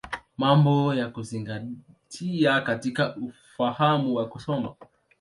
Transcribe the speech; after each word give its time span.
Mambo 0.37 0.93
ya 0.95 1.07
Kuzingatia 1.09 2.61
katika 2.61 3.15
Ufahamu 3.17 4.15
wa 4.15 4.27
Kusoma. 4.29 4.75